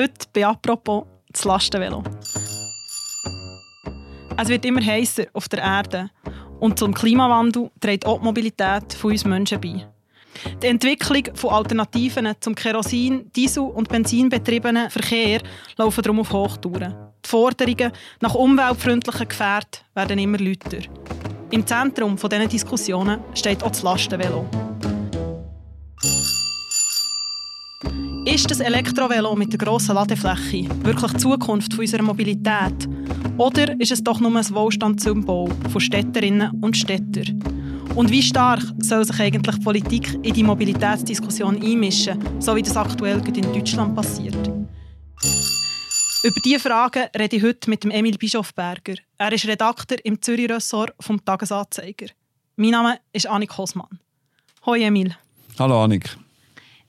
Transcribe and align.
Heute 0.00 0.26
bei 0.32 0.46
«Apropos» 0.46 1.04
das 1.30 1.44
Lastenvelo. 1.44 2.02
Es 4.38 4.48
wird 4.48 4.64
immer 4.64 4.80
heißer 4.80 5.24
auf 5.34 5.46
der 5.50 5.58
Erde 5.58 6.08
und 6.58 6.78
zum 6.78 6.94
Klimawandel 6.94 7.70
trägt 7.80 8.06
auch 8.06 8.16
die 8.16 8.24
Mobilität 8.24 8.94
von 8.94 9.10
uns 9.10 9.26
Menschen 9.26 9.60
bei. 9.60 9.86
Die 10.62 10.68
Entwicklung 10.68 11.24
von 11.34 11.50
Alternativen 11.50 12.34
zum 12.40 12.54
Kerosin-, 12.54 13.30
Diesel- 13.36 13.64
und 13.64 13.90
Benzinbetriebenen 13.90 14.88
Verkehr 14.88 15.42
laufen 15.76 16.00
darum 16.00 16.20
auf 16.20 16.32
Hochtouren. 16.32 16.94
Die 17.22 17.28
Forderungen 17.28 17.92
nach 18.20 18.34
umweltfreundlichen 18.34 19.28
Gefährten 19.28 19.82
werden 19.94 20.18
immer 20.18 20.38
lauter. 20.38 20.78
Im 21.50 21.66
Zentrum 21.66 22.16
dieser 22.16 22.46
Diskussionen 22.46 23.20
steht 23.34 23.62
auch 23.62 23.68
das 23.68 23.82
Lastenvelo. 23.82 24.48
Ist 28.32 28.48
das 28.48 28.60
Elektrovelo 28.60 29.34
mit 29.34 29.50
der 29.50 29.58
grossen 29.58 29.96
Ladefläche 29.96 30.68
wirklich 30.84 31.10
die 31.10 31.18
Zukunft 31.18 31.76
unserer 31.76 32.02
Mobilität? 32.02 32.88
Oder 33.36 33.78
ist 33.80 33.90
es 33.90 34.04
doch 34.04 34.20
nur 34.20 34.36
ein 34.36 34.54
Wohlstandssymbol 34.54 35.50
von 35.68 35.80
Städterinnen 35.80 36.62
und 36.62 36.76
Städtern? 36.76 37.42
Und 37.96 38.08
wie 38.08 38.22
stark 38.22 38.62
soll 38.78 39.04
sich 39.04 39.18
eigentlich 39.18 39.56
die 39.56 39.64
Politik 39.64 40.14
in 40.22 40.32
die 40.32 40.44
Mobilitätsdiskussion 40.44 41.60
einmischen, 41.60 42.20
so 42.40 42.54
wie 42.54 42.62
das 42.62 42.76
aktuell 42.76 43.20
in 43.36 43.52
Deutschland 43.52 43.96
passiert? 43.96 44.46
Über 46.22 46.40
diese 46.44 46.60
Fragen 46.60 47.08
rede 47.18 47.34
ich 47.34 47.42
heute 47.42 47.68
mit 47.68 47.84
Emil 47.84 48.16
Bischofberger. 48.16 48.94
Er 49.18 49.32
ist 49.32 49.48
Redakteur 49.48 49.98
im 50.04 50.22
Zürich-Ressort 50.22 50.94
vom 51.00 51.24
Tagesanzeiger. 51.24 52.06
Mein 52.54 52.70
Name 52.70 53.00
ist 53.12 53.26
Annik 53.26 53.58
Hosmann. 53.58 53.98
Hoi 54.64 54.84
Emil. 54.84 55.16
Hallo 55.58 55.82
Annik. 55.82 56.16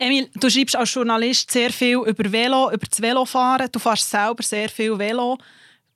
Emil, 0.01 0.31
du 0.33 0.49
schreibst 0.49 0.75
als 0.75 0.91
Journalist 0.95 1.51
sehr 1.51 1.71
viel 1.71 1.99
über 1.99 2.31
Velo, 2.31 2.71
über 2.71 2.87
das 2.87 2.99
Velofahren. 2.99 3.69
Du 3.71 3.77
fährst 3.77 4.09
selber 4.09 4.41
sehr 4.41 4.67
viel 4.67 4.97
Velo. 4.97 5.37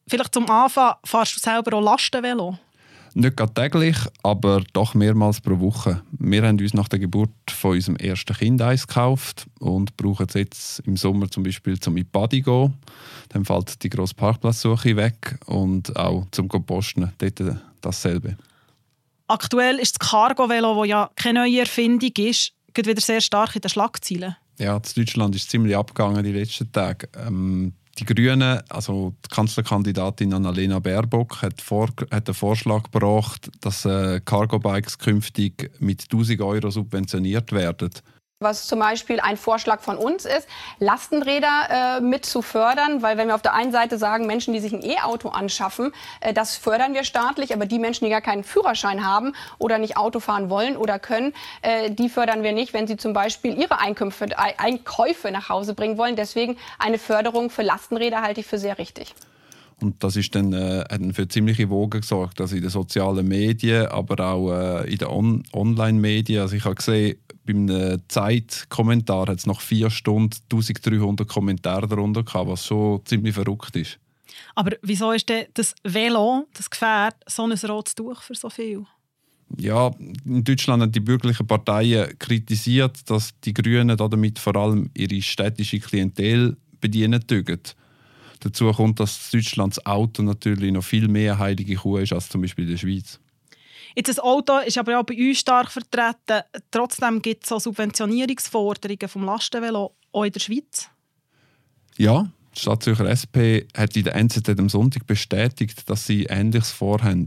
Vielleicht 0.08 0.32
zum 0.32 0.48
Anfang, 0.48 0.94
fährst 1.04 1.36
du 1.36 1.40
selber 1.40 1.76
auch 1.76 1.82
Lastenvelo? 1.82 2.56
Nicht 3.16 3.36
gerade 3.36 3.56
täglich, 3.56 3.98
aber 4.22 4.62
doch 4.74 4.94
mehrmals 4.94 5.42
pro 5.42 5.60
Woche. 5.60 6.04
Wir 6.12 6.44
haben 6.44 6.60
uns 6.60 6.76
nach 6.76 6.88
der 6.88 7.00
Geburt 7.00 7.32
von 7.50 7.72
unserem 7.72 7.96
ersten 7.96 8.36
Kind 8.36 8.62
eins 8.62 8.86
gekauft 8.86 9.48
und 9.60 9.98
brauchen 9.98 10.28
es 10.28 10.36
jetzt 10.36 10.80
im 10.82 10.98
Sommer 10.98 11.32
zum 11.32 11.42
Beispiel 11.42 11.80
zum 11.80 11.98
Ipadi 11.98 12.42
gehen. 12.42 12.76
Dann 13.30 13.44
fällt 13.44 13.82
die 13.82 13.90
grosse 13.90 14.14
Parkplatzsuche 14.14 14.96
weg 14.98 15.40
und 15.48 15.96
auch 15.96 16.28
zum 16.30 16.48
Posten 16.48 17.12
dort 17.18 17.42
dasselbe. 17.82 18.38
Aktuell 19.28 19.80
ist 19.80 20.00
das 20.00 20.08
Cargo-Velo, 20.08 20.80
das 20.82 20.90
ja 20.90 21.10
keine 21.16 21.40
neue 21.40 21.62
Erfindung 21.62 22.12
ist, 22.18 22.52
wieder 22.78 23.02
sehr 23.02 23.22
stark 23.22 23.56
in 23.56 23.62
den 23.62 23.70
Schlagzeilen. 23.70 24.36
Ja, 24.58 24.80
das 24.80 24.94
Deutschland 24.94 25.36
ist 25.36 25.50
ziemlich 25.50 25.76
abgegangen 25.76 26.24
die 26.24 26.32
letzten 26.32 26.72
Tage. 26.72 27.10
Ähm, 27.18 27.74
die 27.98 28.06
Grünen, 28.06 28.62
also 28.70 29.14
die 29.24 29.30
Kanzlerkandidatin 29.30 30.34
Annalena 30.34 30.80
Baerbock, 30.80 31.42
hat, 31.42 31.62
vor, 31.62 31.90
hat 32.12 32.28
einen 32.28 32.36
Vorschlag 32.36 32.84
gebracht, 32.84 33.50
dass 33.62 33.86
äh, 33.86 34.20
Cargo-Bikes 34.24 34.98
künftig 34.98 35.72
mit 35.80 36.04
1000 36.04 36.42
Euro 36.42 36.70
subventioniert 36.72 37.52
werden. 37.54 37.92
Was 38.42 38.68
zum 38.68 38.80
Beispiel 38.80 39.22
ein 39.22 39.38
Vorschlag 39.38 39.80
von 39.80 39.96
uns 39.96 40.26
ist, 40.26 40.46
Lastenräder 40.80 42.00
äh, 42.00 42.02
mit 42.02 42.26
zu 42.26 42.42
fördern, 42.42 43.02
weil 43.02 43.18
wenn 43.18 43.30
wir 43.30 43.36
auf 43.36 43.42
der 43.42 43.54
einen 43.54 43.72
Seite 43.72 43.98
sagen, 43.98 44.28
Menschen, 44.28 44.54
die 44.54 44.60
sich 44.60 44.74
ein 44.74 44.84
E-Auto 44.84 45.30
anschaffen, 45.30 45.94
äh, 46.20 46.34
das 46.34 46.58
fördern 46.58 46.94
wir 46.94 47.06
staatlich, 47.06 47.54
aber 47.54 47.66
die 47.66 47.80
Menschen, 47.80 48.04
die 48.04 48.12
gar 48.12 48.20
keinen 48.20 48.44
Führerschein 48.44 49.08
haben 49.08 49.32
oder 49.58 49.78
nicht 49.78 49.96
Auto 49.96 50.20
fahren 50.20 50.50
wollen 50.50 50.76
oder 50.76 51.00
können, 51.00 51.32
äh, 51.62 51.90
die 51.92 52.10
fördern 52.10 52.44
wir 52.44 52.52
nicht, 52.52 52.74
wenn 52.74 52.88
sie 52.88 52.98
zum 52.98 53.14
Beispiel 53.14 53.58
ihre 53.58 53.80
Einkünfte, 53.80 54.38
Einkäufe 54.38 55.32
nach 55.32 55.48
Hause 55.48 55.74
bringen 55.74 55.98
wollen. 55.98 56.18
Deswegen 56.18 56.58
eine 56.78 56.98
Förderung 56.98 57.50
für 57.50 57.62
Lastenräder 57.62 58.22
halte 58.22 58.42
ich 58.42 58.48
für 58.48 58.60
sehr 58.60 58.78
richtig. 58.78 59.16
Und 59.82 60.04
das 60.04 60.16
ist 60.16 60.34
dann, 60.36 60.54
äh, 60.54 60.80
hat 60.80 60.92
dann 60.92 61.14
für 61.14 61.28
ziemliche 61.28 61.70
Wogen 61.70 62.02
gesorgt, 62.02 62.40
also 62.40 62.56
in 62.56 62.62
den 62.62 62.70
sozialen 62.70 63.28
Medien, 63.28 63.88
aber 63.88 64.26
auch 64.26 64.52
äh, 64.52 64.92
in 64.92 64.98
den 64.98 65.08
On 65.08 65.44
Online-Medien. 65.54 66.42
Also 66.42 66.56
ich 66.56 66.66
habe 66.66 66.76
gesehen, 66.76 67.18
beim 67.46 68.02
Zeitkommentar 68.08 69.28
hat 69.28 69.40
es 69.40 69.46
nach 69.46 69.62
vier 69.62 69.90
Stunden 69.90 70.36
1300 70.52 71.28
Kommentare 71.28 71.88
darunter 71.88 72.24
gehabt, 72.24 72.50
was 72.50 72.66
schon 72.66 73.06
ziemlich 73.06 73.36
verrückt 73.36 73.76
ist. 73.76 74.00
Aber 74.56 74.76
wieso 74.82 75.12
ist 75.12 75.30
denn 75.30 75.46
das 75.54 75.76
Velo, 75.84 76.48
das 76.54 76.70
Gefährt, 76.70 77.16
so 77.28 77.44
ein 77.44 77.52
rotes 77.52 77.96
Tuch 77.96 78.22
für 78.22 78.36
so 78.36 78.50
viel? 78.50 78.86
Ja, 79.58 79.92
in 80.26 80.44
Deutschland 80.44 80.82
haben 80.82 80.92
die 80.92 81.00
bürgerlichen 81.00 81.46
Parteien 81.46 82.18
kritisiert, 82.18 83.10
dass 83.10 83.40
die 83.42 83.54
Grünen 83.54 83.96
damit 83.96 84.40
vor 84.40 84.56
allem 84.56 84.90
ihre 84.96 85.22
städtische 85.22 85.80
Klientel 85.80 86.58
bedienen 86.82 87.22
dürfen. 87.28 87.60
Dazu 88.40 88.72
kommt, 88.72 89.00
dass 89.00 89.30
Deutschlands 89.32 89.86
Auto 89.86 90.24
natürlich 90.24 90.72
noch 90.72 90.84
viel 90.84 91.08
mehr 91.08 91.38
heilige 91.38 91.76
Kuh 91.76 91.98
ist 91.98 92.14
als 92.14 92.30
zum 92.30 92.42
Beispiel 92.42 92.66
in 92.66 92.72
der 92.72 92.78
Schweiz. 92.78 93.20
Jetzt 93.96 94.10
das 94.10 94.20
Auto 94.20 94.58
ist 94.60 94.78
aber 94.78 95.00
auch 95.00 95.04
bei 95.04 95.16
uns 95.16 95.40
stark 95.40 95.72
vertreten. 95.72 96.44
Trotzdem 96.72 97.22
gibt 97.22 97.50
es 97.50 97.64
Subventionierungsforderungen 97.64 99.08
vom 99.08 99.26
Lastenvelo 99.26 99.96
auch 100.12 100.24
in 100.24 100.32
der 100.32 100.40
Schweiz. 100.40 100.90
Ja, 101.98 102.30
die 102.56 102.60
Stadtzürcher 102.60 103.10
SP 103.12 103.68
hat 103.76 103.96
in 103.96 104.06
der 104.06 104.16
NZZ 104.16 104.50
am 104.58 104.70
Sonntag 104.70 105.06
bestätigt, 105.08 105.90
dass 105.90 106.08
sie 106.08 106.26
Ähnliches 106.26 106.72
vorhaben. 106.72 107.26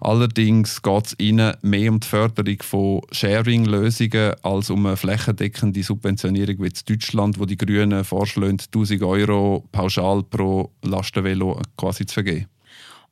Allerdings 0.00 0.82
geht 0.82 1.06
es 1.06 1.14
ihnen 1.18 1.56
mehr 1.62 1.90
um 1.90 2.00
die 2.00 2.06
Förderung 2.06 2.62
von 2.62 3.00
Sharing-Lösungen 3.12 4.34
als 4.42 4.70
um 4.70 4.84
eine 4.86 4.96
flächendeckende 4.96 5.82
Subventionierung 5.82 6.58
wie 6.58 6.66
in 6.66 6.72
Deutschland, 6.86 7.38
wo 7.38 7.46
die 7.46 7.56
Grünen 7.56 8.04
vorschlagen, 8.04 8.58
1000 8.60 9.02
Euro 9.02 9.64
pauschal 9.72 10.22
pro 10.22 10.70
Lastenvelo 10.82 11.60
quasi 11.76 12.04
zu 12.04 12.14
vergeben. 12.14 12.46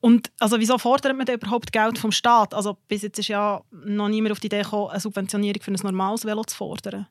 Und 0.04 0.30
also 0.38 0.60
wieso 0.60 0.76
fordert 0.76 1.16
man 1.16 1.26
überhaupt 1.26 1.72
Geld 1.72 1.96
vom 1.96 2.12
Staat? 2.12 2.52
Also 2.52 2.76
bis 2.88 3.00
jetzt 3.00 3.18
ist 3.18 3.28
ja 3.28 3.62
noch 3.86 4.10
niemand 4.10 4.32
auf 4.32 4.40
die 4.40 4.48
Idee 4.48 4.60
gekommen, 4.60 4.90
eine 4.90 5.00
Subventionierung 5.00 5.62
für 5.62 5.70
ein 5.70 5.78
normales 5.82 6.26
Velo 6.26 6.44
zu 6.44 6.54
fordern. 6.54 7.06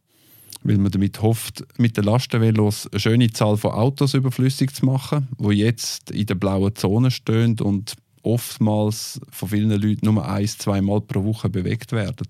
Weil 0.62 0.78
man 0.78 0.92
damit 0.92 1.20
hofft, 1.20 1.66
mit 1.80 1.98
den 1.98 2.04
Lastenvelos 2.04 2.88
eine 2.92 3.00
schöne 3.00 3.32
Zahl 3.32 3.58
von 3.58 3.72
Autos 3.72 4.14
überflüssig 4.14 4.76
zu 4.76 4.86
machen, 4.86 5.28
wo 5.40 5.50
jetzt 5.50 6.12
in 6.12 6.28
der 6.28 6.36
blauen 6.36 6.76
Zone 6.76 7.10
stehen 7.10 7.60
und 7.62 7.96
oftmals 8.22 9.20
von 9.32 9.50
vielen 9.50 9.72
Leuten 9.72 10.14
nur 10.14 10.24
ein, 10.24 10.48
zwei 10.48 10.80
Mal 10.80 11.02
pro 11.02 11.24
Woche 11.24 11.50
bewegt 11.50 11.94
werden. 11.94 12.28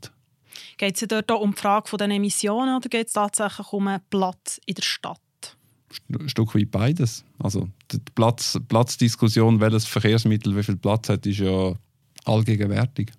Geht 0.77 1.01
es 1.01 1.05
dort 1.09 1.29
auch 1.29 1.41
um 1.41 1.51
die 1.51 1.59
Frage 1.59 1.97
der 1.97 2.09
Emissionen 2.09 2.77
oder 2.77 2.87
geht 2.87 3.07
es 3.07 3.13
tatsächlich 3.13 3.73
um 3.73 3.89
einen 3.89 4.01
Platz 4.09 4.61
in 4.65 4.75
der 4.75 4.83
Stadt? 4.83 5.19
Ein 6.09 6.29
Stück 6.29 6.55
weit 6.55 6.71
beides. 6.71 7.23
Also 7.39 7.69
die 7.91 7.99
Platz, 8.15 8.59
Platzdiskussion, 8.67 9.59
welches 9.59 9.85
Verkehrsmittel 9.85 10.55
wie 10.55 10.63
viel 10.63 10.77
Platz 10.77 11.09
hat, 11.09 11.25
ist 11.25 11.39
ja 11.39 11.73
allgegenwärtig. 12.25 13.11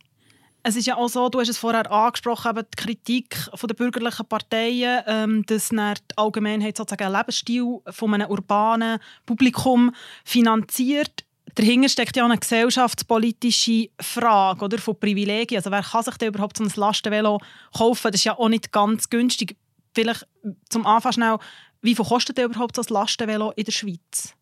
Es 0.67 0.77
ist 0.77 0.87
ja 0.87 0.97
auch 0.97 1.09
so, 1.09 1.29
du 1.29 1.41
hast 1.41 1.51
es 1.51 1.59
vorher 1.59 1.91
angesprochen, 1.93 2.57
eben 2.57 2.67
die 2.73 2.77
Kritik 2.83 3.51
der 3.63 3.75
bürgerlichen 3.75 4.27
Parteien, 4.27 5.03
ähm, 5.07 5.45
dass 5.47 5.69
die 5.69 5.95
Allgemeinheit 6.17 6.79
sozusagen 6.79 7.05
einen 7.05 7.17
Lebensstil 7.17 7.81
von 7.91 8.15
einem 8.15 8.31
urbanen 8.31 8.99
Publikum 9.27 9.93
finanziert 10.25 11.25
dahinter 11.55 11.89
steckt 11.89 12.17
ja 12.17 12.25
eine 12.25 12.39
gesellschaftspolitische 12.39 13.89
Frage 14.01 14.65
oder, 14.65 14.79
von 14.79 14.99
Privilegien. 14.99 15.59
Also 15.59 15.71
wer 15.71 15.83
kann 15.83 16.03
sich 16.03 16.17
denn 16.17 16.29
überhaupt 16.29 16.57
so 16.57 16.65
ein 16.65 16.73
Lastenvelo 16.75 17.41
kaufen? 17.77 18.11
Das 18.11 18.21
ist 18.21 18.25
ja 18.25 18.39
auch 18.39 18.49
nicht 18.49 18.73
ganz 18.73 19.09
günstig. 19.09 19.57
Vielleicht 19.95 20.27
zum 20.69 20.87
Anfang 20.87 21.13
schnell, 21.13 21.39
wie 21.85 21.95
viel 21.95 22.05
kostet 22.05 22.39
denn 22.39 22.47
überhaupt 22.47 22.79
ein 22.79 22.85
Lastenvelo 22.89 23.53
in 23.53 23.65
der 23.65 23.73
Schweiz? 23.73 24.35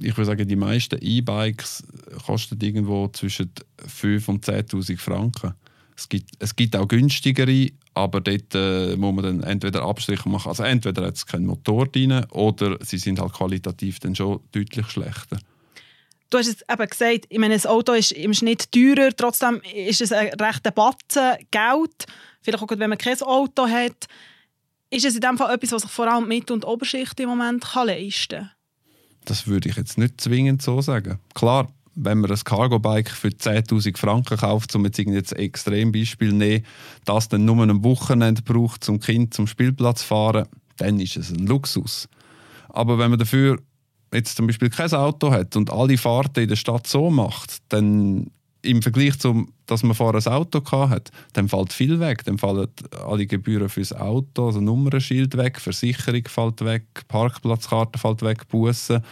Ich 0.00 0.16
würde 0.16 0.24
sagen, 0.24 0.48
die 0.48 0.56
meisten 0.56 0.98
E-Bikes 1.00 1.84
kosten 2.26 2.58
irgendwo 2.60 3.08
zwischen 3.08 3.52
5.000 3.86 4.28
und 4.28 4.44
10.000 4.44 4.98
Franken. 4.98 5.54
Es 5.96 6.08
gibt, 6.08 6.30
es 6.40 6.56
gibt 6.56 6.74
auch 6.74 6.88
günstigere, 6.88 7.68
aber 7.92 8.20
dort 8.20 8.54
äh, 8.54 8.96
muss 8.96 9.14
man 9.14 9.24
dann 9.24 9.42
entweder 9.42 9.82
Abstriche 9.82 10.28
machen. 10.28 10.48
Also 10.48 10.64
entweder 10.64 11.06
hat 11.06 11.16
es 11.16 11.26
keinen 11.26 11.46
Motor 11.46 11.86
drin 11.86 12.24
oder 12.30 12.78
sie 12.82 12.98
sind 12.98 13.20
halt 13.20 13.34
qualitativ 13.34 14.00
dann 14.00 14.16
schon 14.16 14.40
deutlich 14.50 14.86
schlechter. 14.88 15.38
Du 16.30 16.38
hast 16.38 16.48
es 16.48 16.62
eben 16.68 16.88
gesagt, 16.88 17.26
ich 17.28 17.38
meine, 17.38 17.54
das 17.54 17.66
Auto 17.66 17.92
ist 17.92 18.10
im 18.10 18.34
Schnitt 18.34 18.72
teurer, 18.72 19.10
trotzdem 19.14 19.60
ist 19.72 20.00
es 20.00 20.10
ein 20.10 20.32
rechter 20.40 20.72
Batzen 20.72 21.36
Geld. 21.52 22.06
Vielleicht 22.40 22.62
auch, 22.62 22.68
wenn 22.70 22.90
man 22.90 22.98
kein 22.98 23.20
Auto 23.22 23.68
hat. 23.68 24.08
Ist 24.94 25.04
es 25.04 25.16
in 25.16 25.22
dem 25.22 25.36
Fall 25.36 25.52
etwas, 25.52 25.72
was 25.72 25.82
sich 25.82 25.90
vor 25.90 26.06
allem 26.08 26.22
die 26.22 26.36
Mittel- 26.36 26.52
und 26.52 26.64
Oberschicht 26.64 27.18
im 27.18 27.28
Moment 27.28 27.64
kann 27.64 27.88
leisten 27.88 28.38
kann? 28.38 28.50
Das 29.24 29.48
würde 29.48 29.68
ich 29.68 29.74
jetzt 29.74 29.98
nicht 29.98 30.20
zwingend 30.20 30.62
so 30.62 30.80
sagen. 30.82 31.18
Klar, 31.34 31.66
wenn 31.96 32.20
man 32.20 32.30
ein 32.30 32.38
Cargo-Bike 32.38 33.10
für 33.10 33.30
10'000 33.30 33.98
Franken 33.98 34.38
kauft, 34.38 34.72
um 34.76 34.84
jetzt 34.84 35.00
ein 35.00 35.16
Extrembeispiel 35.16 36.30
zu 36.30 36.36
nehmen, 36.36 36.64
das 37.06 37.28
dann 37.28 37.44
nur 37.44 37.60
ein 37.60 37.82
Wochenende 37.82 38.42
braucht, 38.42 38.88
um 38.88 39.00
Kind 39.00 39.34
zum 39.34 39.48
Spielplatz 39.48 40.02
zu 40.02 40.06
fahren, 40.06 40.46
dann 40.76 41.00
ist 41.00 41.16
es 41.16 41.32
ein 41.32 41.44
Luxus. 41.44 42.08
Aber 42.68 42.96
wenn 42.96 43.10
man 43.10 43.18
dafür 43.18 43.58
jetzt 44.12 44.36
zum 44.36 44.46
Beispiel 44.46 44.70
kein 44.70 44.92
Auto 44.92 45.32
hat 45.32 45.56
und 45.56 45.70
alle 45.70 45.98
Fahrten 45.98 46.44
in 46.44 46.48
der 46.48 46.56
Stadt 46.56 46.86
so 46.86 47.10
macht, 47.10 47.56
dann 47.68 48.30
im 48.64 48.82
Vergleich 48.82 49.18
zum, 49.18 49.52
dass 49.66 49.82
man 49.82 49.94
vorher 49.94 50.20
ein 50.26 50.32
Auto 50.32 50.62
hat, 50.88 51.10
dann 51.34 51.48
fällt 51.48 51.72
viel 51.72 52.00
weg. 52.00 52.24
Dann 52.24 52.38
fallen 52.38 52.68
alle 53.06 53.26
Gebühren 53.26 53.68
fürs 53.68 53.92
Auto, 53.92 54.46
also 54.46 54.60
Nummernschild 54.60 55.36
weg, 55.36 55.60
Versicherung 55.60 56.24
fällt 56.26 56.64
weg, 56.64 56.84
Parkplatzkarte 57.08 57.98
fällt 57.98 58.22
weg, 58.22 58.48
Bussen. 58.48 59.02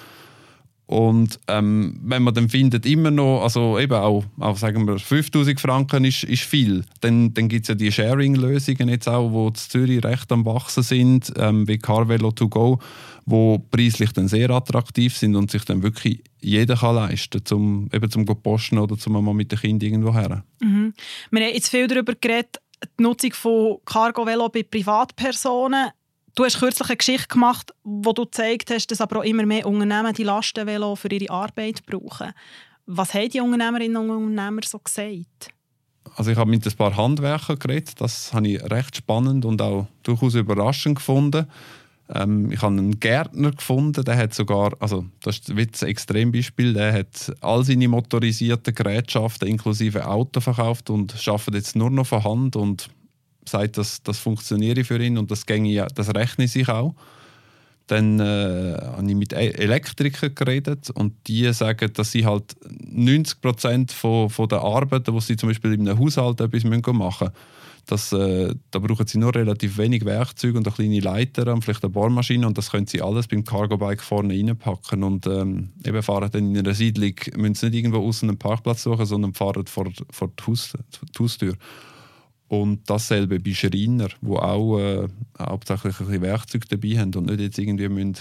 Und 0.92 1.40
ähm, 1.48 1.98
wenn 2.02 2.22
man 2.22 2.34
dann 2.34 2.50
findet, 2.50 2.84
immer 2.84 3.10
noch, 3.10 3.44
also 3.44 3.78
eben 3.78 3.94
auch, 3.94 4.24
auch 4.38 4.58
sagen 4.58 4.86
wir, 4.86 4.98
5000 4.98 5.58
Franken 5.58 6.04
ist, 6.04 6.22
ist 6.24 6.42
viel, 6.42 6.84
dann, 7.00 7.32
dann 7.32 7.48
gibt 7.48 7.62
es 7.62 7.68
ja 7.68 7.74
die 7.74 7.90
Sharing-Lösungen 7.90 8.90
jetzt 8.90 9.08
auch, 9.08 9.32
wo 9.32 9.48
in 9.48 9.54
Zürich 9.54 10.04
recht 10.04 10.30
am 10.30 10.44
Wachsen 10.44 10.82
sind, 10.82 11.32
ähm, 11.38 11.66
wie 11.66 11.78
Carvelo 11.78 12.30
to 12.32 12.46
go, 12.46 12.78
wo 13.24 13.58
preislich 13.70 14.12
dann 14.12 14.28
sehr 14.28 14.50
attraktiv 14.50 15.16
sind 15.16 15.34
und 15.34 15.50
sich 15.50 15.64
dann 15.64 15.82
wirklich 15.82 16.24
jeder 16.42 16.76
kann 16.76 16.96
leisten 16.96 17.42
zum 17.42 17.88
eben 17.90 18.10
zum 18.10 18.26
posten 18.26 18.76
oder 18.76 18.98
zum 18.98 19.14
mal 19.14 19.32
mit 19.32 19.50
den 19.50 19.60
Kindern 19.60 19.92
irgendwo 19.92 20.12
her. 20.12 20.44
Mhm. 20.60 20.92
Wir 21.30 21.40
haben 21.46 21.54
jetzt 21.54 21.70
viel 21.70 21.86
darüber 21.86 22.12
geredet, 22.20 22.58
die 22.98 23.02
Nutzung 23.02 23.32
von 23.32 23.78
Cargo-Velo 23.86 24.50
bei 24.50 24.62
Privatpersonen. 24.62 25.88
Du 26.34 26.44
hast 26.44 26.58
kürzlich 26.58 26.88
eine 26.88 26.96
Geschichte 26.96 27.28
gemacht, 27.28 27.74
wo 27.84 28.12
du 28.12 28.24
gezeigt 28.24 28.70
hast, 28.70 28.86
dass 28.86 29.02
aber 29.02 29.20
auch 29.20 29.24
immer 29.24 29.44
mehr 29.44 29.66
Unternehmen 29.66 30.14
die 30.14 30.22
Lastenvelo 30.22 30.96
für 30.96 31.12
ihre 31.12 31.30
Arbeit 31.30 31.84
brauchen. 31.84 32.32
Was 32.86 33.12
haben 33.12 33.28
die 33.28 33.40
Unternehmerinnen 33.40 33.96
und 33.98 34.10
Unternehmer 34.10 34.62
so 34.64 34.78
gesagt? 34.78 35.50
Also 36.16 36.30
ich 36.30 36.38
habe 36.38 36.50
mit 36.50 36.66
ein 36.66 36.72
paar 36.72 36.96
Handwerkern 36.96 37.58
geredet. 37.58 38.00
Das 38.00 38.32
habe 38.32 38.48
ich 38.48 38.62
recht 38.62 38.96
spannend 38.96 39.44
und 39.44 39.60
auch 39.60 39.86
durchaus 40.02 40.34
überraschend 40.34 40.96
gefunden. 40.96 41.46
Ähm, 42.08 42.50
ich 42.50 42.60
habe 42.62 42.76
einen 42.76 42.98
Gärtner 42.98 43.52
gefunden, 43.52 44.04
der 44.04 44.16
hat 44.16 44.34
sogar, 44.34 44.72
also 44.80 45.06
das 45.20 45.38
ist 45.38 45.50
ein 45.50 45.88
Extrembeispiel, 45.88 46.72
der 46.72 46.92
hat 46.92 47.32
all 47.40 47.64
seine 47.64 47.88
motorisierten 47.88 48.74
Gerätschaften 48.74 49.48
inklusive 49.48 50.06
Auto 50.06 50.40
verkauft 50.40 50.90
und 50.90 51.14
arbeitet 51.26 51.54
jetzt 51.54 51.76
nur 51.76 51.90
noch 51.90 52.06
von 52.06 52.24
Hand 52.24 52.56
und 52.56 52.88
sagt, 53.44 53.78
dass 53.78 54.02
das 54.02 54.18
funktioniere 54.18 54.84
für 54.84 55.02
ihn 55.02 55.18
und 55.18 55.30
das, 55.30 55.46
ginge, 55.46 55.86
das 55.94 56.14
rechne 56.14 56.48
sich 56.48 56.68
auch. 56.68 56.94
Dann 57.88 58.20
äh, 58.20 58.78
habe 58.80 59.08
ich 59.08 59.14
mit 59.16 59.32
e- 59.32 59.50
Elektrikern 59.50 60.34
geredet 60.34 60.90
und 60.90 61.14
die 61.26 61.52
sagen, 61.52 61.92
dass 61.92 62.12
sie 62.12 62.24
halt 62.24 62.54
90 62.90 63.40
Prozent 63.40 63.92
von, 63.92 64.30
von 64.30 64.48
der 64.48 64.60
Arbeiten, 64.60 65.12
die 65.14 65.20
sie 65.20 65.36
zum 65.36 65.48
Beispiel 65.48 65.74
in 65.74 65.88
einem 65.88 65.98
Haushalt 65.98 66.40
etwas 66.40 66.64
machen 66.64 66.98
müssen, 66.98 67.32
das, 67.86 68.12
äh, 68.12 68.54
da 68.70 68.78
brauchen 68.78 69.06
sie 69.06 69.18
nur 69.18 69.34
relativ 69.34 69.76
wenig 69.76 70.04
Werkzeuge 70.04 70.56
und 70.56 70.66
eine 70.66 70.74
kleine 70.74 71.00
Leiter 71.00 71.52
und 71.52 71.64
vielleicht 71.64 71.82
eine 71.82 71.90
Bohrmaschine 71.90 72.46
und 72.46 72.56
das 72.56 72.70
können 72.70 72.86
sie 72.86 73.02
alles 73.02 73.26
beim 73.26 73.44
Cargo-Bike 73.44 74.02
vorne 74.02 74.34
reinpacken 74.34 75.02
und 75.02 75.26
ähm, 75.26 75.70
eben 75.84 76.02
fahren 76.02 76.30
dann 76.30 76.50
in 76.50 76.58
einer 76.58 76.74
Siedlung, 76.74 77.14
müssen 77.36 77.54
sie 77.54 77.70
nicht 77.70 77.78
irgendwo 77.80 78.06
außen 78.06 78.28
einen 78.28 78.38
Parkplatz 78.38 78.84
suchen, 78.84 79.06
sondern 79.06 79.34
fahren 79.34 79.66
vor, 79.66 79.90
vor 80.10 80.28
die, 80.28 80.44
Haus, 80.46 80.74
die 80.92 81.22
Haustür. 81.22 81.54
Und 82.52 82.82
dasselbe 82.84 83.40
bei 83.40 83.54
Schreiner, 83.54 84.08
die 84.20 84.28
auch 84.30 84.78
äh, 84.78 85.08
hauptsächlich 85.38 85.98
ein 85.98 86.06
bisschen 86.06 86.20
Werkzeug 86.20 86.68
dabei 86.68 86.98
haben 86.98 87.14
und 87.14 87.24
nicht 87.24 87.40
jetzt 87.40 87.58
irgendwie 87.58 87.88
müssen 87.88 88.18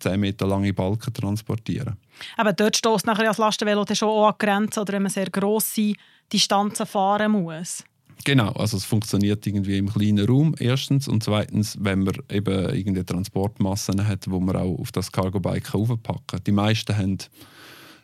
10 0.00 0.20
Meter 0.20 0.46
lange 0.46 0.74
Balken 0.74 1.14
transportieren. 1.14 1.96
Aber 2.36 2.52
dort 2.52 2.76
stößt 2.76 3.06
nachher 3.06 3.24
das 3.24 3.38
Lastenvelo 3.38 3.86
schon 3.94 4.10
auch 4.10 4.28
an 4.28 4.34
Grenzen 4.36 4.80
oder 4.80 4.92
wenn 4.92 5.04
man 5.04 5.10
sehr 5.10 5.30
grosse 5.30 5.94
Distanzen 6.30 6.84
fahren 6.84 7.32
muss. 7.32 7.82
Genau, 8.24 8.52
also 8.52 8.76
es 8.76 8.84
funktioniert 8.84 9.46
irgendwie 9.46 9.78
im 9.78 9.88
kleinen 9.88 10.26
Raum 10.26 10.54
erstens 10.58 11.08
und 11.08 11.24
zweitens, 11.24 11.78
wenn 11.80 12.00
man 12.00 12.16
eben 12.30 12.52
irgendeine 12.74 13.06
Transportmassen 13.06 14.06
hat, 14.06 14.30
wo 14.30 14.40
man 14.40 14.56
auch 14.56 14.78
auf 14.78 14.92
das 14.92 15.10
Cargo-Bike 15.10 15.74
aufpacken 15.74 16.26
kann. 16.26 16.44
Die 16.46 16.52
meisten 16.52 16.98
haben 16.98 17.16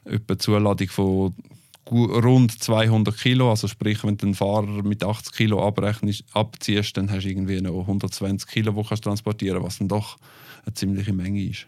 etwa 0.06 0.38
Zuladung 0.38 0.88
von 0.88 1.34
rund 1.90 2.62
200 2.62 3.16
Kilo, 3.16 3.50
also 3.50 3.68
sprich, 3.68 4.02
wenn 4.04 4.16
du 4.16 4.26
einen 4.26 4.34
Fahrer 4.34 4.82
mit 4.82 5.04
80 5.04 5.32
Kilo 5.34 5.66
abrechnest, 5.66 6.24
abziehst, 6.32 6.96
dann 6.96 7.10
hast 7.10 7.24
du 7.24 7.28
irgendwie 7.28 7.60
noch 7.60 7.80
120 7.80 8.48
Kilo, 8.48 8.72
die 8.72 8.88
du 8.88 8.96
transportieren 8.96 9.62
was 9.62 9.78
dann 9.78 9.88
doch 9.88 10.16
eine 10.64 10.74
ziemliche 10.74 11.12
Menge 11.12 11.42
ist. 11.44 11.66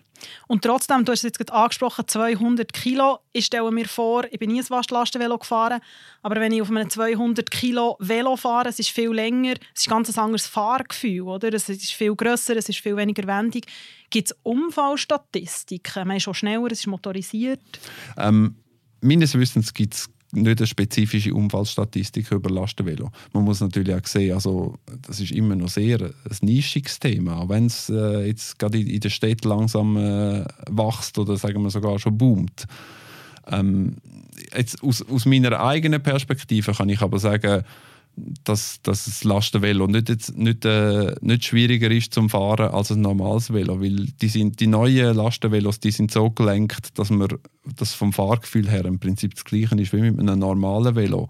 Und 0.49 0.65
trotzdem, 0.65 1.05
du 1.05 1.13
hast 1.13 1.21
es 1.21 1.25
jetzt 1.25 1.39
gerade 1.39 1.53
angesprochen, 1.53 2.07
200 2.07 2.73
Kilo. 2.73 3.21
Ich 3.33 3.47
stelle 3.47 3.71
mir 3.71 3.87
vor, 3.87 4.25
ich 4.31 4.39
bin 4.39 4.51
nie 4.51 4.61
ein 4.61 4.85
Lastenvelo 4.91 5.39
gefahren, 5.39 5.81
aber 6.23 6.41
wenn 6.41 6.51
ich 6.51 6.61
auf 6.61 6.71
einem 6.71 6.91
200 6.91 7.51
Kilo 7.51 7.97
Velo 8.01 8.37
fahre, 8.37 8.69
es 8.69 8.81
ist 8.81 8.91
viel 8.91 9.11
länger, 9.11 9.55
es 9.75 9.83
ist 9.83 9.89
ein 9.89 9.91
ganz 9.91 10.19
anderes 10.19 10.47
Fahrgefühl, 10.47 11.23
oder? 11.23 11.53
Es 11.53 11.69
ist 11.69 11.93
viel 11.93 12.17
grösser, 12.17 12.57
es 12.57 12.69
ist 12.69 12.81
viel 12.81 12.97
weniger 12.97 13.27
wendig. 13.27 13.67
Gibt 14.11 14.31
es 14.31 14.37
Unfallstatistiken? 14.43 16.09
Man 16.09 16.17
ist 16.17 16.25
schon 16.25 16.35
schneller, 16.35 16.73
es 16.73 16.81
ist 16.81 16.87
motorisiert. 16.87 17.61
Ähm, 18.17 18.57
meines 19.01 19.35
Wissens 19.35 19.75
gibt 19.75 19.95
es 19.95 20.11
nicht 20.33 20.61
eine 20.61 20.67
spezifische 20.67 21.35
Unfallstatistik 21.35 22.31
über 22.33 22.51
Lastenvelo. 22.51 23.11
Man 23.33 23.45
muss 23.45 23.61
natürlich 23.61 23.95
auch 23.95 24.07
sehen, 24.07 24.35
also 24.35 24.75
das 25.03 25.21
ist 25.21 25.33
immer 25.33 25.57
noch 25.57 25.69
sehr 25.69 26.01
ein 26.03 26.37
nischiges 26.43 26.99
Thema, 26.99 27.39
auch 27.39 27.49
wenn 27.49 27.67
es 27.67 27.89
äh, 27.89 28.27
jetzt 28.27 28.59
gerade 28.59 28.79
in, 28.79 28.89
in 28.89 29.01
der 29.01 29.09
Stadt 29.09 29.45
langsam 29.45 29.97
äh, 29.97 30.45
wächst 30.69 31.19
oder 31.19 31.37
sagen 31.37 31.63
wir 31.63 31.71
sogar 31.71 31.99
schon 31.99 32.19
boomt. 32.19 32.67
Ähm, 33.47 33.97
jetzt 34.55 34.83
aus, 34.83 35.03
aus 35.09 35.25
meiner 35.25 35.61
eigenen 35.61 36.03
Perspektive 36.03 36.73
kann 36.73 36.91
ich 36.91 37.01
aber 37.01 37.19
sagen, 37.19 37.65
dass, 38.45 38.81
dass 38.83 39.05
das 39.05 39.25
Lastenvelo 39.25 39.87
nicht, 39.87 40.09
jetzt, 40.09 40.37
nicht, 40.37 40.65
äh, 40.65 41.15
nicht 41.21 41.45
schwieriger 41.45 41.91
ist 41.91 42.13
zum 42.13 42.29
Fahren 42.29 42.71
als 42.71 42.91
ein 42.91 43.01
normales 43.01 43.53
Velo, 43.53 43.81
weil 43.81 44.07
die, 44.21 44.29
sind, 44.29 44.61
die 44.61 44.67
neuen 44.67 45.17
Lastenvelos 45.17 45.81
die 45.81 45.91
sind 45.91 46.11
so 46.11 46.31
gelenkt, 46.31 46.99
dass 46.99 47.11
man 47.11 47.29
das 47.77 47.95
vom 47.95 48.13
Fahrgefühl 48.13 48.69
her 48.69 48.85
im 48.85 48.99
Prinzip 48.99 49.35
das 49.35 49.45
gleiche 49.45 49.75
ist 49.81 49.93
wie 49.93 50.01
mit 50.01 50.19
einem 50.21 50.39
normalen 50.39 50.95
Velo. 50.95 51.29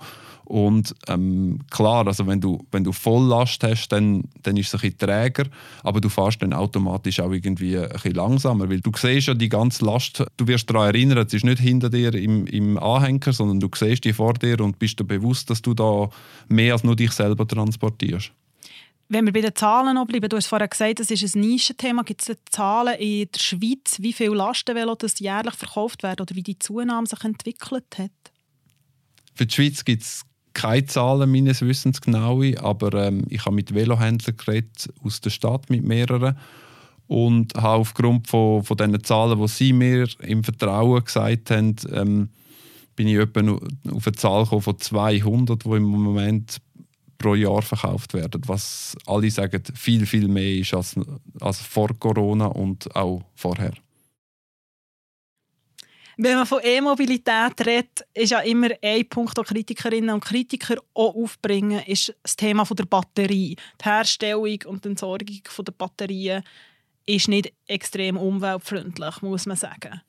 Und 0.48 0.94
ähm, 1.08 1.58
klar, 1.70 2.06
also 2.06 2.26
wenn 2.26 2.40
du, 2.40 2.64
wenn 2.72 2.82
du 2.82 2.92
Volllast 2.92 3.62
hast, 3.64 3.88
dann, 3.88 4.24
dann 4.42 4.56
ist 4.56 4.68
es 4.68 4.74
ein 4.74 4.80
bisschen 4.80 4.98
träger, 4.98 5.44
aber 5.82 6.00
du 6.00 6.08
fährst 6.08 6.40
dann 6.40 6.54
automatisch 6.54 7.20
auch 7.20 7.30
irgendwie 7.30 7.76
ein 7.76 7.90
bisschen 7.90 8.14
langsamer, 8.14 8.70
weil 8.70 8.80
du 8.80 8.90
siehst 8.96 9.26
ja 9.26 9.34
die 9.34 9.50
ganze 9.50 9.84
Last, 9.84 10.24
du 10.38 10.46
wirst 10.46 10.70
daran 10.70 10.94
erinnern, 10.94 11.18
es 11.18 11.34
ist 11.34 11.44
nicht 11.44 11.60
hinter 11.60 11.90
dir 11.90 12.14
im, 12.14 12.46
im 12.46 12.78
Anhänger, 12.78 13.34
sondern 13.34 13.60
du 13.60 13.68
siehst 13.74 14.06
die 14.06 14.14
vor 14.14 14.32
dir 14.32 14.58
und 14.62 14.78
bist 14.78 14.98
dir 14.98 15.04
bewusst, 15.04 15.50
dass 15.50 15.60
du 15.60 15.74
da 15.74 16.08
mehr 16.48 16.72
als 16.72 16.82
nur 16.82 16.96
dich 16.96 17.12
selber 17.12 17.46
transportierst. 17.46 18.32
Wenn 19.10 19.24
wir 19.24 19.32
bei 19.32 19.40
den 19.40 19.54
Zahlen 19.54 19.94
noch 19.94 20.06
bleiben, 20.06 20.28
du 20.28 20.36
hast 20.36 20.48
vorhin 20.48 20.68
gesagt, 20.68 21.00
das 21.00 21.10
ist 21.10 21.34
ein 21.34 21.40
Nischenthema. 21.40 22.02
Gibt 22.02 22.28
es 22.28 22.36
Zahlen 22.50 22.94
in 22.98 23.28
der 23.32 23.40
Schweiz, 23.40 23.96
wie 24.00 24.12
viele 24.12 24.34
Lastenvelos 24.34 25.18
jährlich 25.18 25.54
verkauft 25.54 26.02
werden 26.02 26.20
oder 26.20 26.34
wie 26.34 26.42
die 26.42 26.58
Zunahme 26.58 27.06
sich 27.06 27.24
entwickelt 27.24 27.86
hat? 27.96 28.10
Für 29.34 29.46
die 29.46 29.54
Schweiz 29.54 29.84
gibt 29.84 30.02
es 30.02 30.26
keine 30.52 30.84
Zahlen 30.84 31.30
meines 31.30 31.62
Wissens 31.62 32.00
genaue, 32.02 32.60
aber 32.60 33.06
ähm, 33.06 33.24
ich 33.30 33.46
habe 33.46 33.54
mit 33.54 33.74
Velohändlern 33.74 34.36
geredet 34.36 34.88
aus 35.02 35.20
der 35.20 35.30
Stadt 35.30 35.70
mit 35.70 35.84
mehreren 35.84 36.36
und 37.06 37.54
habe 37.54 37.80
aufgrund 37.80 38.28
von, 38.28 38.62
von 38.62 38.76
diesen 38.76 39.02
Zahlen, 39.04 39.40
die 39.40 39.48
sie 39.48 39.72
mir 39.72 40.06
im 40.20 40.44
Vertrauen 40.44 41.02
gesagt 41.02 41.50
haben, 41.50 41.76
ähm, 41.92 42.28
bin 42.94 43.06
ich 43.06 43.20
auf 43.20 43.28
eine 43.36 44.16
Zahl 44.16 44.44
von 44.44 44.78
200, 44.78 45.64
die 45.64 45.68
im 45.70 45.84
Moment 45.84 46.58
pro 47.18 47.34
Jahr 47.34 47.62
verkauft 47.62 48.14
werden, 48.14 48.40
was 48.46 48.96
alle 49.06 49.30
sagen 49.30 49.62
viel, 49.74 50.06
viel 50.06 50.28
mehr 50.28 50.58
ist 50.58 50.72
als, 50.72 50.94
als 51.40 51.60
vor 51.60 51.90
Corona 51.98 52.46
und 52.46 52.94
auch 52.94 53.22
vorher. 53.34 53.72
Wenn 56.20 56.34
man 56.36 56.46
von 56.46 56.58
E-Mobilität 56.64 57.64
redet, 57.64 58.04
ist 58.12 58.30
ja 58.30 58.40
immer 58.40 58.70
ein 58.82 59.08
Punkt, 59.08 59.38
den 59.38 59.44
Kritikerinnen 59.44 60.10
und 60.10 60.24
Kritiker 60.24 60.74
auch 60.94 61.14
aufbringen, 61.14 61.80
ist 61.86 62.12
das 62.24 62.34
Thema 62.34 62.64
der 62.64 62.86
Batterie. 62.86 63.54
Die 63.54 63.84
Herstellung 63.84 64.58
und 64.66 64.84
die 64.84 64.88
Entsorgung 64.88 65.40
der 65.64 65.72
Batterien 65.72 66.42
ist 67.06 67.28
nicht 67.28 67.52
extrem 67.66 68.16
umweltfreundlich, 68.16 69.22
muss 69.22 69.46
man 69.46 69.56
sagen. 69.56 70.00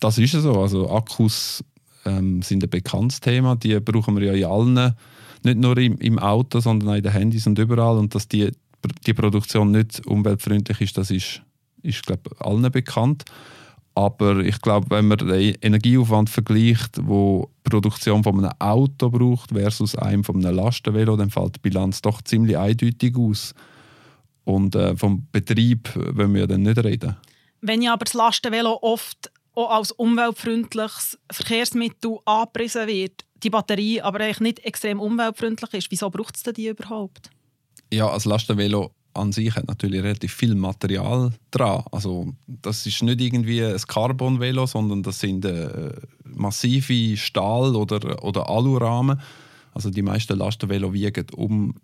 Das 0.00 0.16
ist 0.16 0.32
so. 0.32 0.60
Also 0.60 0.90
Akkus 0.90 1.62
ähm, 2.06 2.40
sind 2.40 2.64
ein 2.64 2.70
bekanntes 2.70 3.20
Thema. 3.20 3.54
Die 3.54 3.78
brauchen 3.80 4.18
wir 4.18 4.34
ja 4.34 4.48
in 4.48 4.50
allen, 4.50 4.96
nicht 5.44 5.58
nur 5.58 5.76
im, 5.78 5.96
im 5.98 6.18
Auto, 6.18 6.60
sondern 6.60 6.88
auch 6.90 6.94
in 6.94 7.02
den 7.02 7.12
Handys 7.12 7.46
und 7.46 7.58
überall. 7.58 7.98
Und 7.98 8.14
dass 8.14 8.28
die, 8.28 8.50
die 9.06 9.14
Produktion 9.14 9.70
nicht 9.70 10.06
umweltfreundlich 10.06 10.80
ist, 10.80 10.98
das 10.98 11.10
ist, 11.10 11.42
ist 11.82 12.04
glaube 12.04 12.30
allen 12.38 12.70
bekannt. 12.70 13.24
Aber 13.94 14.38
ich 14.38 14.60
glaube, 14.60 14.86
wenn 14.90 15.08
man 15.08 15.18
den 15.18 15.56
Energieaufwand 15.60 16.30
vergleicht, 16.30 17.00
wo 17.02 17.50
die 17.66 17.70
Produktion 17.70 18.22
von 18.22 18.38
einem 18.38 18.52
Auto 18.58 19.10
braucht 19.10 19.50
versus 19.50 19.96
einem 19.96 20.24
von 20.24 20.36
einem 20.36 20.56
Lastenvelo, 20.56 21.16
dann 21.16 21.30
fällt 21.30 21.56
die 21.56 21.60
Bilanz 21.60 22.00
doch 22.00 22.22
ziemlich 22.22 22.56
eindeutig 22.56 23.16
aus. 23.16 23.54
Und 24.44 24.74
äh, 24.74 24.96
vom 24.96 25.26
Betrieb 25.32 25.94
wollen 25.94 26.34
wir 26.34 26.46
dann 26.46 26.62
nicht 26.62 26.82
reden. 26.82 27.16
Wenn 27.60 27.82
ja 27.82 27.92
aber 27.92 28.04
das 28.04 28.14
Lastenvelo 28.14 28.78
oft 28.80 29.30
auch 29.54 29.70
als 29.70 29.92
umweltfreundliches 29.92 31.18
Verkehrsmittel 31.30 32.18
angepriesen 32.24 32.86
wird, 32.86 33.24
die 33.42 33.50
Batterie 33.50 34.00
aber 34.00 34.20
eigentlich 34.20 34.40
nicht 34.40 34.58
extrem 34.60 35.00
umweltfreundlich 35.00 35.72
ist, 35.74 35.90
wieso 35.90 36.10
braucht 36.10 36.36
es 36.36 36.42
denn 36.42 36.54
die 36.54 36.68
überhaupt? 36.68 37.30
Ja, 37.92 38.08
als 38.08 38.24
Lastenvelo 38.24 38.92
an 39.14 39.32
sich 39.32 39.54
hat 39.54 39.66
natürlich 39.66 40.02
relativ 40.02 40.32
viel 40.32 40.54
Material 40.54 41.32
dran. 41.50 41.84
Also 41.90 42.32
das 42.46 42.86
ist 42.86 43.02
nicht 43.02 43.20
irgendwie 43.20 43.64
ein 43.64 43.76
Carbon-Velo, 43.76 44.66
sondern 44.66 45.02
das 45.02 45.18
sind 45.18 45.44
äh, 45.44 45.92
massive 46.24 47.16
Stahl- 47.16 47.74
oder, 47.74 48.24
oder 48.24 48.48
Alurahmen. 48.48 49.20
Also 49.74 49.90
die 49.90 50.02
meisten 50.02 50.38
Lastenvelo 50.38 50.92
wiegen 50.92 51.26
um, 51.34 51.74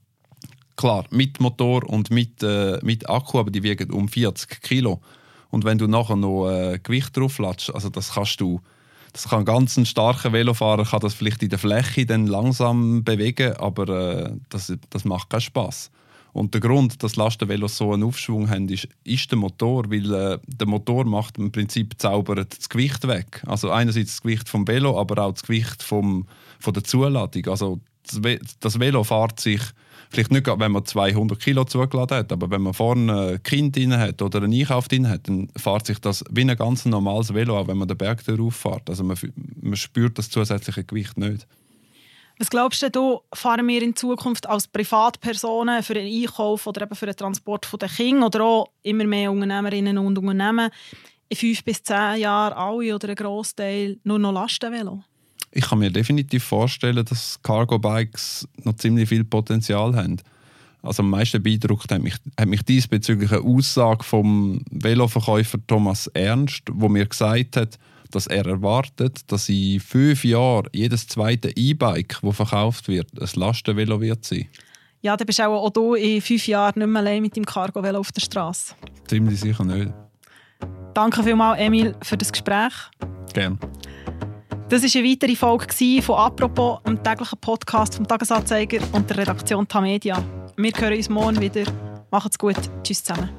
klar, 0.76 1.04
mit 1.10 1.40
Motor 1.40 1.88
und 1.88 2.10
mit, 2.10 2.42
äh, 2.42 2.78
mit 2.82 3.08
Akku, 3.08 3.38
aber 3.38 3.50
die 3.50 3.62
wiegen 3.62 3.90
um 3.90 4.08
40 4.08 4.62
Kilo. 4.62 5.00
Und 5.50 5.64
wenn 5.64 5.78
du 5.78 5.86
nachher 5.86 6.16
noch 6.16 6.48
äh, 6.48 6.78
Gewicht 6.82 7.16
drauf 7.16 7.38
lässt, 7.38 7.74
also 7.74 7.88
das 7.88 8.12
kannst 8.14 8.40
du, 8.40 8.60
das 9.16 9.30
kann 9.30 9.46
ganz 9.46 9.78
ein 9.78 9.86
starker 9.86 10.34
Velofahrer 10.34 10.84
kann 10.84 11.00
das 11.00 11.14
vielleicht 11.14 11.42
in 11.42 11.48
der 11.48 11.58
Fläche 11.58 12.04
dann 12.04 12.26
langsam 12.26 13.02
bewegen, 13.02 13.54
aber 13.56 13.88
äh, 13.88 14.32
das, 14.50 14.70
das 14.90 15.06
macht 15.06 15.30
keinen 15.30 15.40
Spaß. 15.40 15.90
Und 16.34 16.52
der 16.52 16.60
Grund, 16.60 17.02
dass 17.02 17.16
Lastenvelos 17.16 17.78
so 17.78 17.94
einen 17.94 18.02
Aufschwung 18.02 18.50
haben, 18.50 18.68
ist, 18.68 18.86
ist 19.04 19.30
der 19.30 19.38
Motor, 19.38 19.90
weil 19.90 20.12
äh, 20.12 20.38
der 20.46 20.66
Motor 20.66 21.06
macht 21.06 21.38
im 21.38 21.50
Prinzip 21.50 21.94
zaubert 21.96 22.58
das 22.58 22.68
Gewicht 22.68 23.08
weg. 23.08 23.42
Also 23.46 23.70
einerseits 23.70 24.10
das 24.10 24.20
Gewicht 24.20 24.50
vom 24.50 24.68
Velo, 24.68 25.00
aber 25.00 25.24
auch 25.24 25.32
das 25.32 25.44
Gewicht 25.44 25.82
vom, 25.82 26.26
von 26.60 26.74
der 26.74 26.84
Zuladung. 26.84 27.46
Also 27.46 27.80
das 28.60 28.78
Velo 28.78 29.02
fährt 29.02 29.40
sich 29.40 29.62
vielleicht 30.10 30.30
nicht, 30.30 30.46
wenn 30.46 30.72
man 30.72 30.84
200 30.84 31.38
Kilo 31.38 31.64
zugeladen 31.64 32.18
hat, 32.18 32.32
aber 32.32 32.50
wenn 32.50 32.62
man 32.62 32.74
vorne 32.74 33.32
ein 33.32 33.42
Kind 33.42 33.76
drin 33.76 33.96
hat 33.96 34.20
oder 34.22 34.42
einen 34.42 34.52
Einkauf 34.52 34.88
drin 34.88 35.08
hat, 35.08 35.28
dann 35.28 35.48
fährt 35.56 35.86
sich 35.86 35.98
das 35.98 36.24
wie 36.30 36.42
ein 36.42 36.56
ganz 36.56 36.84
normales 36.84 37.32
Velo, 37.32 37.58
auch 37.58 37.68
wenn 37.68 37.78
man 37.78 37.88
den 37.88 37.96
Berg 37.96 38.24
darauf 38.24 38.54
fährt. 38.54 38.88
Also 38.88 39.04
man, 39.04 39.16
man 39.60 39.76
spürt 39.76 40.18
das 40.18 40.30
zusätzliche 40.30 40.84
Gewicht 40.84 41.16
nicht. 41.18 41.46
Was 42.38 42.50
glaubst 42.50 42.86
du, 42.94 43.20
fahren 43.32 43.66
wir 43.66 43.82
in 43.82 43.96
Zukunft 43.96 44.46
als 44.46 44.68
Privatpersonen 44.68 45.82
für 45.82 45.94
den 45.94 46.06
Einkauf 46.06 46.66
oder 46.66 46.82
eben 46.82 46.94
für 46.94 47.06
den 47.06 47.16
Transport 47.16 47.66
der 47.80 47.88
Kinder 47.88 48.26
oder 48.26 48.44
auch 48.44 48.68
immer 48.82 49.04
mehr 49.04 49.32
Unternehmerinnen 49.32 49.96
und 49.96 50.18
Unternehmen 50.18 50.70
in 51.28 51.36
fünf 51.36 51.64
bis 51.64 51.82
zehn 51.82 52.20
Jahren 52.20 52.52
alle 52.52 52.94
oder 52.94 53.08
ein 53.08 53.14
Großteil 53.14 53.98
nur 54.04 54.18
noch 54.18 54.32
Lastenvelo? 54.32 55.02
Ich 55.50 55.68
kann 55.68 55.78
mir 55.78 55.90
definitiv 55.90 56.44
vorstellen, 56.44 57.04
dass 57.04 57.40
Cargo-Bikes 57.42 58.48
noch 58.64 58.76
ziemlich 58.76 59.08
viel 59.08 59.24
Potenzial 59.24 59.96
haben. 59.96 60.18
Also 60.82 61.02
am 61.02 61.10
meisten 61.10 61.42
beeindruckt 61.42 61.90
hat 61.90 62.02
mich, 62.02 62.14
hat 62.38 62.48
mich 62.48 62.62
diesbezüglich 62.62 63.32
eine 63.32 63.42
Aussage 63.42 64.04
vom 64.04 64.60
Veloverkäufer 64.70 65.58
Thomas 65.66 66.06
Ernst, 66.08 66.62
wo 66.70 66.88
mir 66.88 67.06
gesagt 67.06 67.56
hat, 67.56 67.78
dass 68.10 68.26
er 68.26 68.46
erwartet, 68.46 69.20
dass 69.32 69.48
in 69.48 69.80
fünf 69.80 70.24
Jahren 70.24 70.68
jedes 70.72 71.08
zweite 71.08 71.50
E-Bike, 71.56 72.18
das 72.22 72.36
verkauft 72.36 72.88
wird, 72.88 73.08
ein 73.20 73.28
Lastenvelo 73.34 74.00
wird 74.00 74.24
sein. 74.24 74.46
Ja, 75.02 75.16
dann 75.16 75.26
bist 75.26 75.40
auch, 75.40 75.64
auch 75.64 75.70
du 75.70 75.94
in 75.94 76.20
fünf 76.20 76.46
Jahren 76.46 76.78
nicht 76.78 76.88
mehr 76.88 77.00
allein 77.00 77.22
mit 77.22 77.36
dem 77.36 77.44
Cargo-Velo 77.44 77.98
auf 77.98 78.12
der 78.12 78.20
Straße. 78.20 78.74
Ziemlich 79.06 79.40
sicher 79.40 79.64
nicht. 79.64 79.92
Danke 80.94 81.22
vielmals, 81.22 81.60
Emil, 81.60 81.94
für 82.02 82.16
das 82.16 82.32
Gespräch. 82.32 82.72
Gerne. 83.32 83.58
Das 84.68 84.82
war 84.82 85.00
eine 85.00 85.08
weitere 85.08 85.36
Folge 85.36 86.02
von 86.02 86.16
«Apropos», 86.16 86.80
einem 86.82 87.00
täglichen 87.00 87.38
Podcast 87.38 87.94
vom 87.94 88.08
«Tagesanzeiger» 88.08 88.80
und 88.90 89.08
der 89.08 89.18
Redaktion 89.18 89.68
Tamedia. 89.68 90.20
Wir 90.56 90.72
hören 90.76 90.96
uns 90.96 91.08
morgen 91.08 91.40
wieder. 91.40 91.62
Macht's 92.10 92.36
gut. 92.36 92.56
Tschüss 92.82 93.04
zusammen. 93.04 93.30